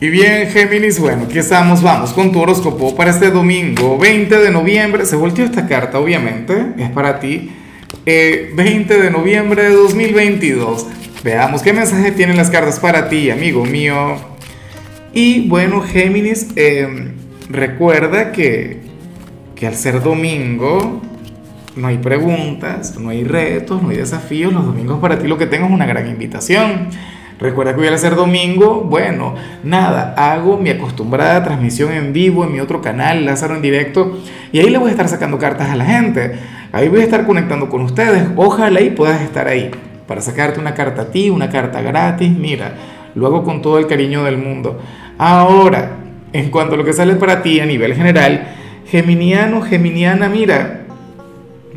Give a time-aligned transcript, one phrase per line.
[0.00, 4.50] Y bien, Géminis, bueno, aquí estamos, vamos con tu horóscopo para este domingo, 20 de
[4.52, 5.04] noviembre.
[5.04, 7.50] Se volteó esta carta, obviamente, es para ti.
[8.04, 10.86] 20 eh, de noviembre de 2022.
[11.24, 14.14] Veamos qué mensaje tienen las cartas para ti, amigo mío.
[15.12, 17.14] Y bueno, Géminis, em,
[17.48, 18.82] recuerda que,
[19.56, 21.02] que al ser domingo
[21.74, 24.52] no hay preguntas, no hay retos, no hay desafíos.
[24.52, 26.90] Los domingos para ti lo que tengo es una gran invitación
[27.38, 32.52] Recuerda que voy a ser domingo, bueno, nada, hago mi acostumbrada transmisión en vivo en
[32.52, 34.18] mi otro canal, Lázaro en directo,
[34.50, 36.32] y ahí le voy a estar sacando cartas a la gente.
[36.72, 38.28] Ahí voy a estar conectando con ustedes.
[38.36, 39.70] Ojalá y puedas estar ahí
[40.06, 42.30] para sacarte una carta a ti, una carta gratis.
[42.30, 42.74] Mira,
[43.14, 44.80] lo hago con todo el cariño del mundo.
[45.16, 45.92] Ahora,
[46.32, 48.48] en cuanto a lo que sale para ti a nivel general,
[48.86, 50.80] Geminiano, Geminiana, mira,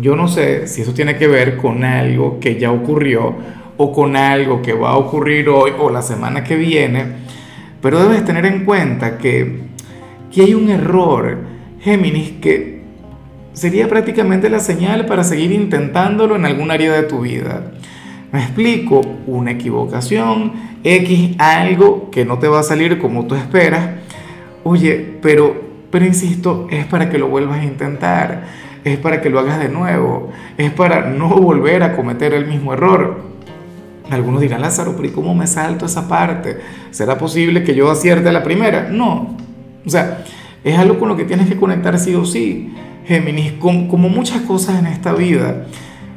[0.00, 3.34] yo no sé si eso tiene que ver con algo que ya ocurrió
[3.78, 7.06] o con algo que va a ocurrir hoy o la semana que viene,
[7.80, 9.60] pero debes tener en cuenta que,
[10.30, 11.38] que hay un error,
[11.80, 12.82] Géminis, que
[13.52, 17.72] sería prácticamente la señal para seguir intentándolo en algún área de tu vida.
[18.32, 20.52] Me explico, una equivocación,
[20.84, 23.90] X, algo que no te va a salir como tú esperas.
[24.64, 25.54] Oye, pero,
[25.90, 28.44] pero insisto, es para que lo vuelvas a intentar,
[28.84, 32.72] es para que lo hagas de nuevo, es para no volver a cometer el mismo
[32.72, 33.37] error.
[34.10, 36.58] Algunos dirán, Lázaro, pero ¿y cómo me salto esa parte?
[36.90, 38.88] ¿Será posible que yo acierte la primera?
[38.90, 39.36] No.
[39.84, 40.24] O sea,
[40.64, 42.72] es algo con lo que tienes que conectar sí o sí.
[43.06, 45.66] Géminis, como, muchas cosas en esta vida,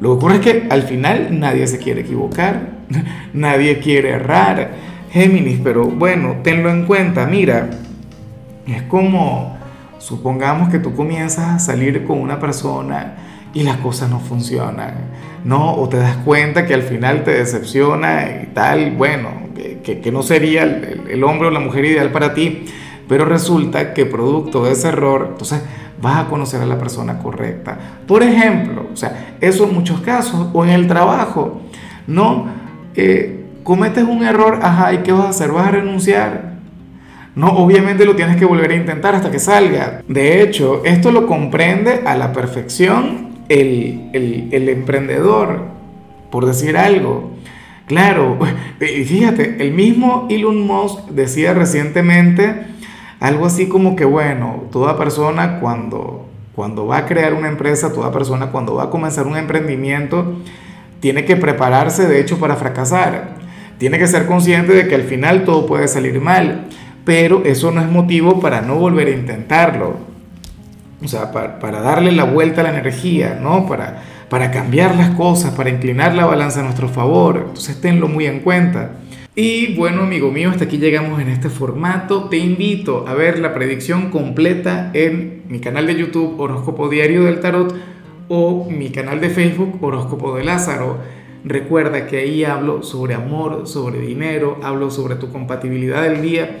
[0.00, 2.72] lo que ocurre es que al final nadie se quiere equivocar,
[3.32, 4.72] nadie quiere errar.
[5.10, 7.70] Géminis, pero bueno, tenlo en cuenta, mira,
[8.66, 9.56] es como,
[9.98, 13.14] supongamos que tú comienzas a salir con una persona
[13.54, 14.94] y las cosas no funcionan,
[15.44, 15.74] ¿no?
[15.74, 19.30] O te das cuenta que al final te decepciona y tal, bueno,
[19.82, 22.66] que, no sería el, hombre o la mujer ideal para ti,
[23.08, 25.62] pero resulta que producto de ese error, entonces
[26.02, 27.78] vas a conocer a la persona correcta.
[28.06, 31.62] Por ejemplo, o sea, eso en muchos casos, o en el trabajo,
[32.08, 32.46] ¿no?
[33.62, 35.52] Cometes un error, ajá, ¿y qué vas a hacer?
[35.52, 36.54] ¿Vas a renunciar?
[37.36, 40.02] No, obviamente lo tienes que volver a intentar hasta que salga.
[40.06, 45.64] De hecho, esto lo comprende a la perfección el, emprendedor,
[46.30, 47.30] por decir algo.
[47.86, 48.38] Claro,
[48.78, 52.66] fíjate, el mismo Elon Musk decía recientemente
[53.20, 58.12] algo así como que, bueno, toda persona cuando, cuando va a crear una empresa, toda
[58.12, 60.36] persona cuando va a comenzar un emprendimiento,
[61.00, 63.36] tiene que prepararse de hecho para fracasar.
[63.78, 66.66] Tiene que ser consciente de que al final todo puede salir mal,
[67.04, 70.13] pero eso no es motivo para no volver a intentarlo
[71.04, 73.66] o sea, para, darle la vuelta a la energía, ¿no?
[73.66, 77.44] Para, para cambiar las cosas, para inclinar la balanza a nuestro favor.
[77.48, 78.92] Entonces tenlo muy en cuenta.
[79.36, 82.28] Y bueno, amigo mío, hasta aquí llegamos en este formato.
[82.28, 87.40] Te invito a ver la predicción completa en mi canal de YouTube Horóscopo Diario del
[87.40, 87.74] Tarot
[88.28, 90.98] o mi canal de Facebook Horóscopo de Lázaro.
[91.44, 96.60] Recuerda que ahí hablo sobre amor, sobre dinero, hablo sobre tu compatibilidad del día